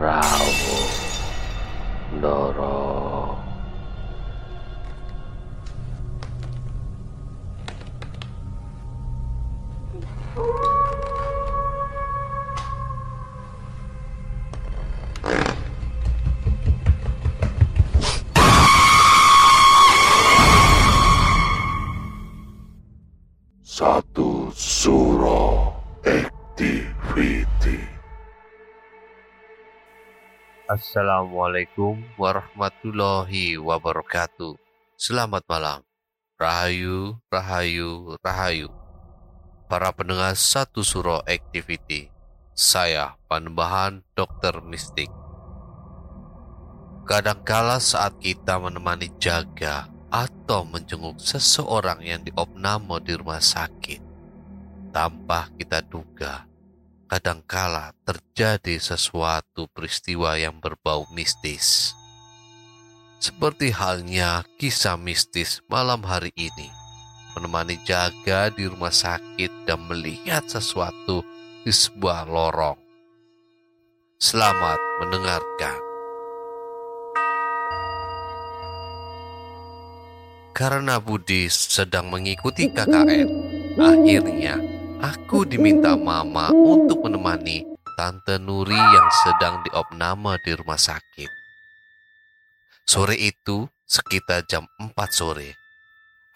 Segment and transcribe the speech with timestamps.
[0.00, 0.80] Rahu,
[2.24, 2.89] Doro.
[30.70, 34.54] Assalamualaikum warahmatullahi wabarakatuh.
[34.94, 35.82] Selamat malam.
[36.38, 38.70] Rahayu, rahayu, rahayu.
[39.66, 42.14] Para pendengar satu suro activity.
[42.54, 45.10] Saya Panembahan Dokter Mistik.
[47.02, 53.98] Kadangkala saat kita menemani jaga atau menjenguk seseorang yang diopname di rumah sakit,
[54.94, 56.46] tanpa kita duga,
[57.10, 61.90] kadangkala terjadi sesuatu peristiwa yang berbau mistis.
[63.18, 66.70] Seperti halnya kisah mistis malam hari ini,
[67.34, 71.26] menemani jaga di rumah sakit dan melihat sesuatu
[71.66, 72.78] di sebuah lorong.
[74.22, 75.78] Selamat mendengarkan.
[80.54, 83.28] Karena Budi sedang mengikuti KKN,
[83.80, 84.69] akhirnya
[85.00, 87.64] aku diminta mama untuk menemani
[87.96, 91.28] Tante Nuri yang sedang diopname di rumah sakit.
[92.84, 95.56] Sore itu, sekitar jam 4 sore,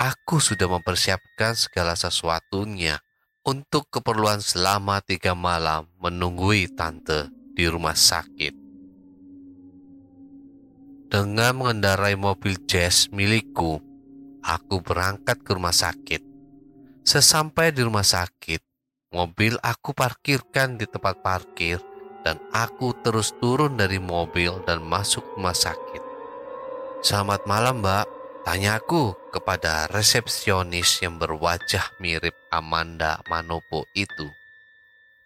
[0.00, 3.00] aku sudah mempersiapkan segala sesuatunya
[3.44, 8.64] untuk keperluan selama tiga malam menunggui Tante di rumah sakit.
[11.12, 13.78] Dengan mengendarai mobil jazz milikku,
[14.42, 16.34] aku berangkat ke rumah sakit.
[17.04, 18.65] Sesampai di rumah sakit,
[19.12, 21.76] mobil aku parkirkan di tempat parkir
[22.25, 26.00] dan aku terus turun dari mobil dan masuk rumah sakit.
[27.04, 28.09] Selamat malam mbak,
[28.48, 34.25] tanya aku kepada resepsionis yang berwajah mirip Amanda Manopo itu.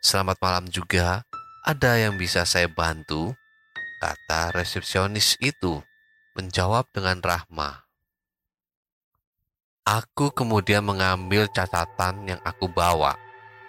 [0.03, 1.23] Selamat malam juga,
[1.63, 3.39] ada yang bisa saya bantu?
[4.03, 5.79] Kata resepsionis itu,
[6.35, 7.88] menjawab dengan rahmah.
[9.89, 13.17] Aku kemudian mengambil catatan yang aku bawa.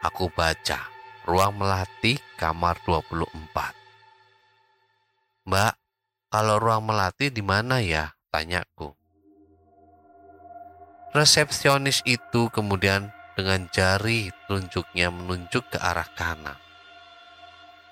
[0.04, 0.92] Aku baca,
[1.24, 3.40] ruang melati kamar 24.
[5.48, 5.74] Mbak,
[6.28, 8.12] kalau ruang melati di mana ya?
[8.36, 8.92] Tanyaku.
[11.16, 16.60] Resepsionis itu kemudian dengan jari telunjuknya menunjuk ke arah kanan.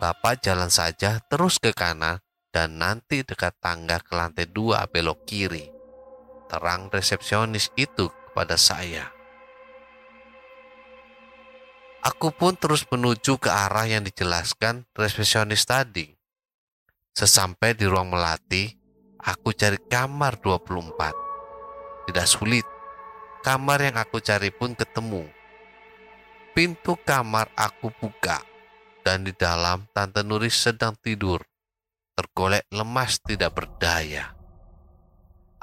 [0.04, 2.20] Bapak jalan saja terus ke kanan
[2.52, 5.77] dan nanti dekat tangga ke lantai dua belok kiri
[6.48, 9.12] terang resepsionis itu kepada saya.
[12.08, 16.08] Aku pun terus menuju ke arah yang dijelaskan resepsionis tadi.
[17.12, 18.72] Sesampai di ruang melati,
[19.20, 22.08] aku cari kamar 24.
[22.08, 22.64] Tidak sulit,
[23.44, 25.28] kamar yang aku cari pun ketemu.
[26.56, 28.40] Pintu kamar aku buka,
[29.04, 31.44] dan di dalam Tante Nuris sedang tidur,
[32.16, 34.37] tergolek lemas tidak berdaya.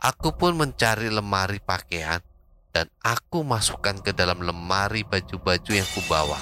[0.04, 2.20] Aku pun mencari lemari pakaian
[2.76, 6.36] dan aku masukkan ke dalam lemari baju-baju yang kubawa.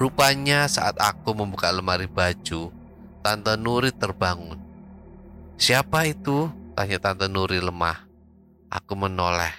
[0.00, 2.72] Rupanya saat aku membuka lemari baju,
[3.20, 4.56] Tante Nuri terbangun.
[5.60, 6.48] Siapa itu?
[6.72, 8.08] Tanya Tante Nuri lemah.
[8.72, 9.52] Aku menoleh.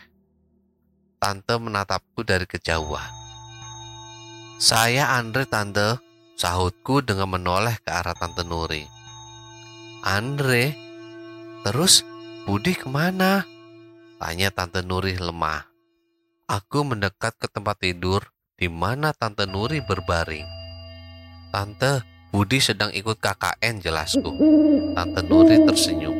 [1.21, 3.13] Tante menatapku dari kejauhan.
[4.57, 6.01] Saya Andre Tante,
[6.33, 8.89] sahutku dengan menoleh ke arah Tante Nuri.
[10.01, 10.73] Andre?
[11.61, 12.01] Terus
[12.45, 13.43] Budi ke mana?
[14.19, 15.67] Tanya Tante Nuri lemah.
[16.47, 20.45] Aku mendekat ke tempat tidur di mana Tante Nuri berbaring.
[21.49, 24.31] Tante, Budi sedang ikut KKN jelasku.
[24.93, 26.15] Tante Nuri tersenyum.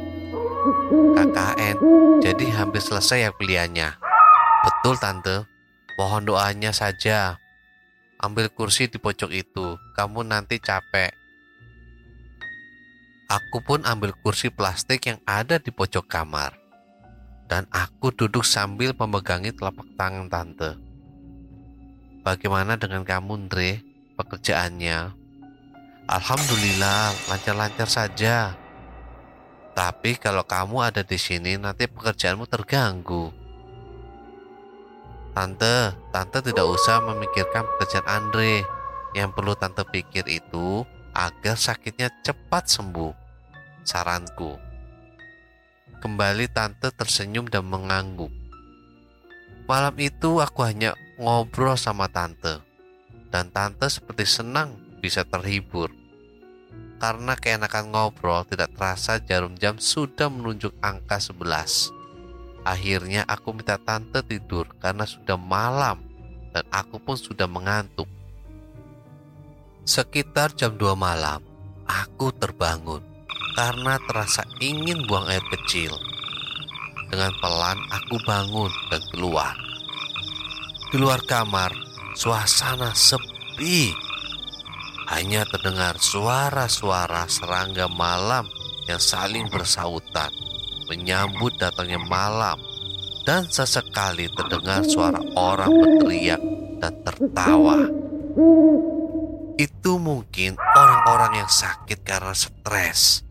[1.15, 1.75] KKN,
[2.23, 3.99] jadi hampir selesai ya kuliahnya.
[4.63, 5.47] Betul Tante,
[5.99, 7.39] mohon doanya saja.
[8.19, 11.18] Ambil kursi di pojok itu, kamu nanti capek.
[13.29, 16.57] Aku pun ambil kursi plastik yang ada di pojok kamar.
[17.45, 20.73] Dan aku duduk sambil memegangi telapak tangan tante.
[22.25, 23.85] Bagaimana dengan kamu, Andre?
[24.17, 25.13] Pekerjaannya?
[26.09, 28.57] Alhamdulillah, lancar-lancar saja.
[29.77, 33.29] Tapi kalau kamu ada di sini, nanti pekerjaanmu terganggu.
[35.37, 38.65] Tante, tante tidak usah memikirkan pekerjaan Andre.
[39.13, 40.81] Yang perlu tante pikir itu
[41.19, 43.11] agar sakitnya cepat sembuh.
[43.83, 44.55] Saranku.
[45.99, 48.31] Kembali tante tersenyum dan mengangguk.
[49.67, 52.63] Malam itu aku hanya ngobrol sama tante.
[53.27, 55.91] Dan tante seperti senang bisa terhibur.
[57.03, 61.91] Karena keenakan ngobrol tidak terasa jarum jam sudah menunjuk angka 11.
[62.63, 65.99] Akhirnya aku minta tante tidur karena sudah malam
[66.55, 68.07] dan aku pun sudah mengantuk.
[69.89, 71.41] Sekitar jam 2 malam,
[71.89, 73.01] aku terbangun
[73.57, 75.89] karena terasa ingin buang air kecil.
[77.09, 79.57] Dengan pelan aku bangun dan keluar.
[80.93, 81.73] Di luar kamar,
[82.13, 83.89] suasana sepi
[85.09, 88.45] hanya terdengar suara-suara serangga malam
[88.85, 90.29] yang saling bersautan
[90.85, 92.61] menyambut datangnya malam
[93.25, 96.41] dan sesekali terdengar suara orang berteriak
[96.77, 97.89] dan tertawa.
[99.59, 103.27] Itu mungkin orang-orang yang sakit karena stres.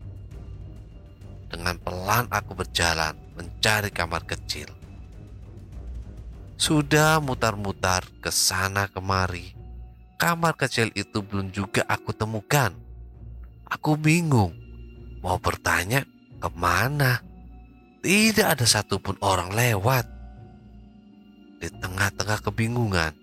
[1.49, 4.69] Dengan pelan aku berjalan mencari kamar kecil.
[6.53, 9.57] Sudah mutar-mutar ke sana kemari,
[10.21, 12.77] kamar kecil itu belum juga aku temukan.
[13.65, 14.53] Aku bingung,
[15.25, 16.05] mau bertanya
[16.37, 17.25] ke mana.
[18.05, 20.05] Tidak ada satupun orang lewat.
[21.57, 23.17] Di tengah-tengah kebingungan,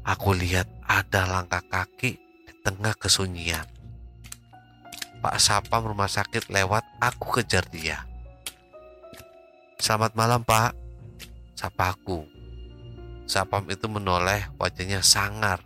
[0.00, 2.27] aku lihat ada langkah kaki
[2.68, 3.64] tengah kesunyian.
[5.24, 8.04] Pak Sapam rumah sakit lewat, aku kejar dia.
[9.80, 10.76] Selamat malam pak,
[11.56, 12.28] sapaku.
[13.24, 15.60] Sapam itu menoleh wajahnya sangar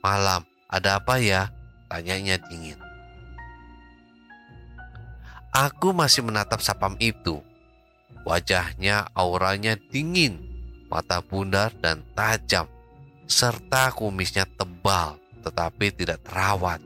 [0.00, 1.52] Malam, ada apa ya?
[1.92, 2.80] Tanyanya dingin.
[5.52, 7.44] Aku masih menatap sapam itu.
[8.24, 10.40] Wajahnya auranya dingin,
[10.88, 12.64] mata bundar dan tajam,
[13.28, 16.80] serta kumisnya tebal tetapi tidak terawat.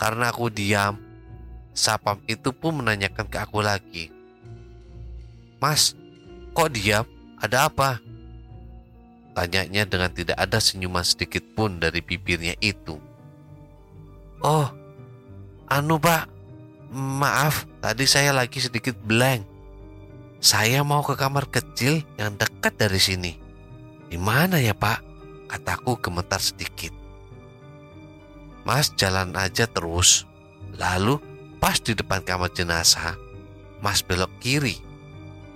[0.00, 0.96] Karena aku diam,
[1.76, 4.08] sapam itu pun menanyakan ke aku lagi.
[5.60, 5.92] Mas,
[6.56, 7.04] kok diam?
[7.40, 8.00] Ada apa?
[9.36, 13.00] Tanyanya dengan tidak ada senyuman sedikit pun dari bibirnya itu.
[14.40, 14.68] Oh,
[15.68, 16.28] anu pak,
[16.92, 19.46] maaf tadi saya lagi sedikit blank.
[20.40, 23.32] Saya mau ke kamar kecil yang dekat dari sini.
[24.08, 25.04] Di mana ya pak?
[25.52, 26.99] Kataku gemetar sedikit.
[28.70, 30.30] Mas jalan aja terus.
[30.78, 31.18] Lalu
[31.58, 33.18] pas di depan kamar jenazah,
[33.82, 34.78] Mas belok kiri.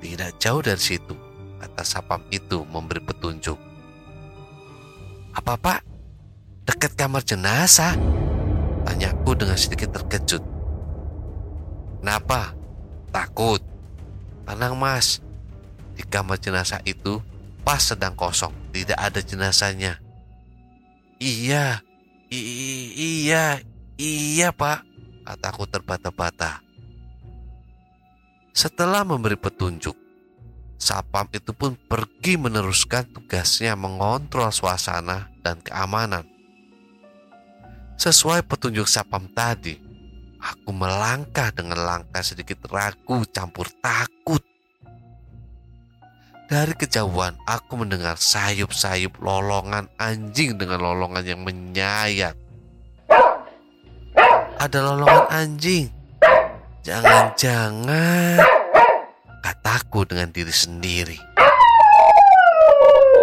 [0.03, 1.15] Tidak jauh dari situ
[1.63, 3.55] kata sapam itu memberi petunjuk.
[5.31, 5.81] Apa pak?
[6.67, 7.95] Dekat kamar jenazah?
[8.83, 10.43] Tanyaku dengan sedikit terkejut.
[12.03, 12.51] Kenapa?
[13.15, 13.63] Takut?
[14.43, 15.23] Tenang mas,
[15.95, 17.23] di kamar jenazah itu
[17.63, 20.03] pas sedang kosong, tidak ada jenazahnya.
[21.23, 21.81] Iya,
[22.31, 23.61] iya,
[23.99, 24.87] iya pak,
[25.25, 26.63] kataku terbata-bata.
[28.55, 29.99] Setelah memberi petunjuk,
[30.79, 36.29] Sapam itu pun pergi meneruskan tugasnya mengontrol suasana dan keamanan.
[37.99, 39.75] Sesuai petunjuk Sapam tadi,
[40.39, 44.45] aku melangkah dengan langkah sedikit ragu campur takut.
[46.45, 52.37] Dari kejauhan aku mendengar sayup-sayup lolongan anjing dengan lolongan yang menyayat.
[54.61, 55.89] Ada lolongan anjing.
[56.85, 58.45] Jangan-jangan
[59.41, 61.19] kataku dengan diri sendiri.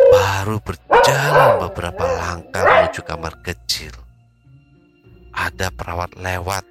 [0.09, 3.93] Baru berjalan beberapa langkah menuju kamar kecil.
[5.31, 6.67] ada perawat lewat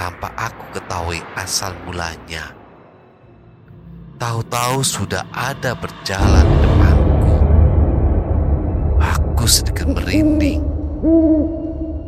[0.00, 2.54] tanpa aku ketahui asal mulanya.
[4.18, 7.34] Tahu-tahu sudah ada berjalan depanku.
[8.98, 10.58] Aku sedikit merinding.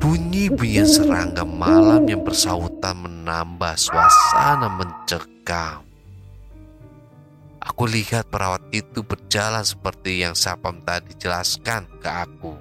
[0.03, 5.87] Bunyi-bunyi serangga malam yang bersautan menambah suasana mencekam.
[7.63, 12.59] Aku lihat perawat itu berjalan seperti yang Sapam tadi jelaskan ke aku.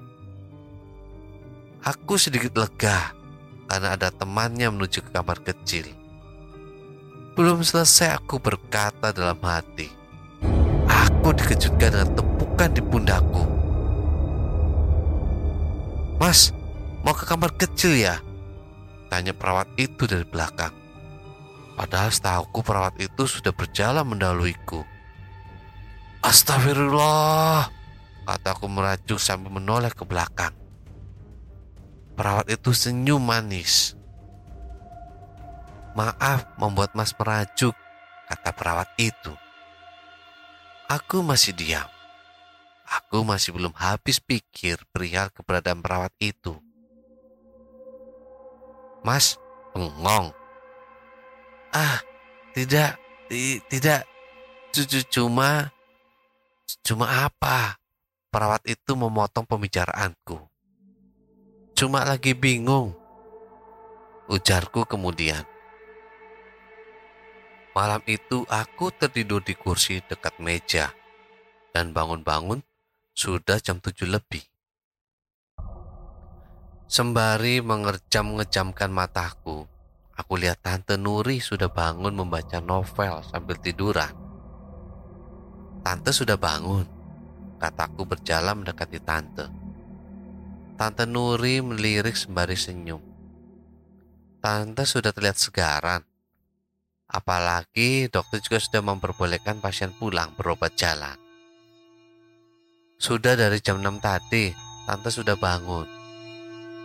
[1.82, 3.18] Aku sedikit lega
[3.66, 5.99] karena ada temannya menuju ke kamar kecil.
[7.40, 9.88] Belum selesai aku berkata dalam hati.
[10.92, 13.48] Aku dikejutkan dengan tepukan di pundakku.
[16.20, 16.52] Mas,
[17.00, 18.20] mau ke kamar kecil ya?
[19.08, 20.76] Tanya perawat itu dari belakang.
[21.80, 24.84] Padahal setahuku perawat itu sudah berjalan mendahuluiku.
[26.20, 27.72] Astagfirullah,
[28.28, 30.52] kataku merajuk sambil menoleh ke belakang.
[32.20, 33.96] Perawat itu senyum manis.
[35.98, 37.74] Maaf membuat mas merajuk,
[38.30, 39.34] kata perawat itu.
[40.90, 41.90] Aku masih diam.
[42.90, 46.58] Aku masih belum habis pikir perihal keberadaan perawat itu.
[49.06, 49.38] Mas,
[49.78, 50.34] bengong.
[51.70, 52.02] Ah,
[52.58, 52.98] tidak,
[53.70, 54.10] tidak,
[54.74, 55.70] cucu cuma,
[56.82, 57.78] cuma apa?
[58.34, 60.38] Perawat itu memotong pembicaraanku.
[61.78, 62.98] Cuma lagi bingung.
[64.30, 65.46] Ujarku kemudian.
[67.80, 70.92] Malam itu aku tertidur di kursi dekat meja
[71.72, 72.60] dan bangun-bangun
[73.16, 74.44] sudah jam tujuh lebih.
[76.92, 79.64] Sembari mengerjam-ngejamkan mataku,
[80.12, 84.12] aku lihat Tante Nuri sudah bangun membaca novel sambil tiduran.
[85.80, 86.84] Tante sudah bangun,
[87.64, 89.48] kataku berjalan mendekati Tante.
[90.76, 93.00] Tante Nuri melirik sembari senyum.
[94.44, 96.09] Tante sudah terlihat segaran.
[97.10, 101.18] Apalagi dokter juga sudah memperbolehkan pasien pulang berobat jalan.
[103.02, 104.54] Sudah dari jam 6 tadi,
[104.86, 105.90] Tante sudah bangun.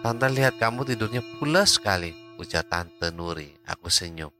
[0.01, 3.53] Tante lihat kamu tidurnya pulas sekali, ujar Tante Nuri.
[3.69, 4.33] Aku senyum.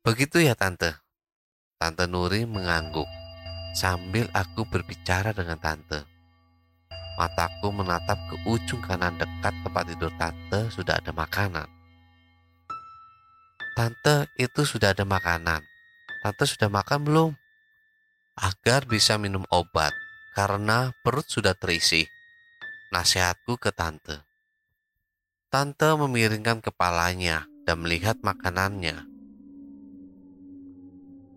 [0.00, 0.96] Begitu ya Tante?
[1.76, 3.08] Tante Nuri mengangguk
[3.76, 6.08] sambil aku berbicara dengan Tante.
[7.14, 11.70] Mataku menatap ke ujung kanan dekat tempat tidur tante sudah ada makanan.
[13.74, 15.58] Tante itu sudah ada makanan.
[16.22, 17.30] Tante sudah makan belum?
[18.38, 19.90] Agar bisa minum obat
[20.38, 22.06] karena perut sudah terisi.
[22.94, 24.22] Nasihatku ke tante.
[25.50, 29.10] Tante memiringkan kepalanya dan melihat makanannya.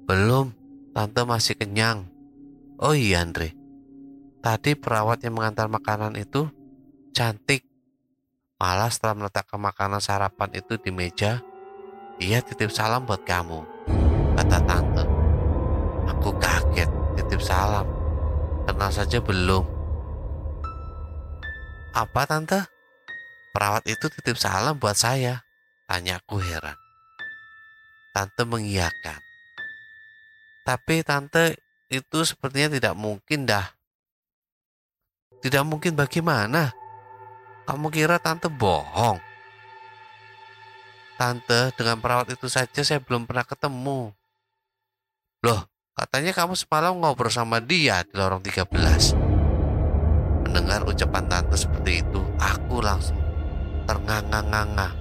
[0.05, 0.53] Belum,
[0.93, 2.05] tante masih kenyang.
[2.77, 3.57] Oh iya Andre,
[4.37, 6.47] Tadi perawat yang mengantar makanan itu
[7.11, 7.65] cantik.
[8.61, 11.41] Malah setelah meletakkan makanan sarapan itu di meja,
[12.17, 13.61] dia titip salam buat kamu,
[14.37, 15.03] kata tante.
[16.11, 17.85] Aku kaget, titip salam.
[18.65, 19.63] Kenal saja belum.
[21.93, 22.61] Apa tante?
[23.53, 25.45] Perawat itu titip salam buat saya,
[25.89, 26.77] tanyaku heran.
[28.13, 29.21] Tante mengiyakan.
[30.65, 31.57] Tapi tante
[31.87, 33.77] itu sepertinya tidak mungkin dah
[35.37, 36.73] tidak mungkin bagaimana?
[37.69, 39.21] Kamu kira tante bohong?
[41.17, 44.13] Tante, dengan perawat itu saja saya belum pernah ketemu.
[45.41, 45.65] Loh,
[45.97, 49.17] katanya kamu semalam ngobrol sama dia di lorong 13.
[50.45, 53.17] Mendengar ucapan tante seperti itu, aku langsung
[53.89, 54.93] ternganga-nganga.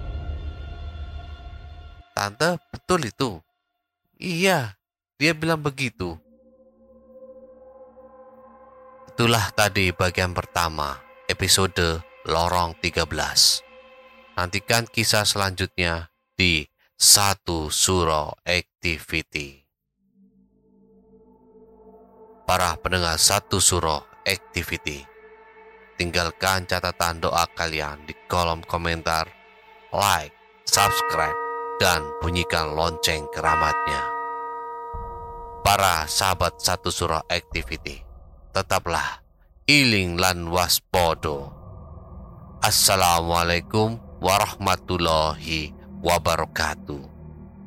[2.16, 3.36] Tante, betul itu?
[4.16, 4.72] Iya,
[5.20, 6.16] dia bilang begitu.
[9.12, 10.96] Itulah tadi bagian pertama
[11.28, 13.65] episode Lorong 13.
[14.36, 16.60] Nantikan kisah selanjutnya di
[16.92, 19.64] Satu Suro Activity.
[22.44, 25.00] Para pendengar Satu Suro Activity,
[25.96, 29.24] tinggalkan catatan doa kalian di kolom komentar,
[29.88, 30.36] like,
[30.68, 31.32] subscribe,
[31.80, 34.04] dan bunyikan lonceng keramatnya.
[35.64, 38.04] Para sahabat Satu Suro Activity,
[38.52, 39.24] tetaplah
[39.64, 41.56] iling lan waspodo.
[42.60, 47.02] Assalamualaikum warahmatullahi wabarakatuh.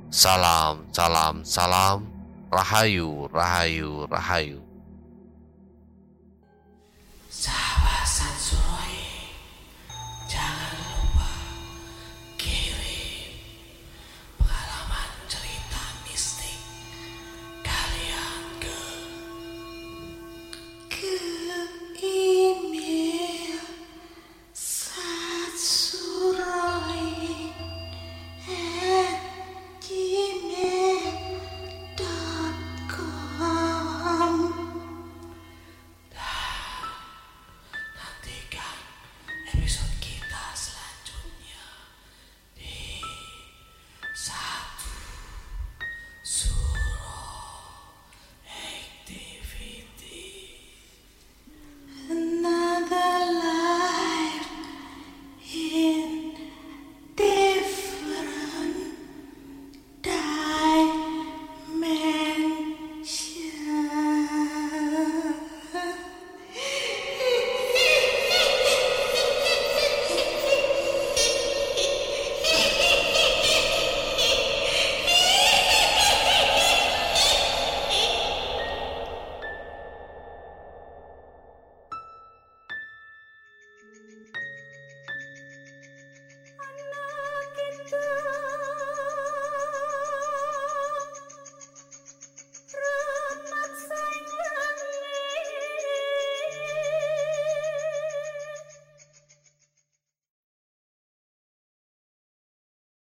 [0.10, 2.10] Salam, salam, salam.
[2.50, 4.58] Rahayu, rahayu, rahayu.
[7.30, 7.99] Sahabat.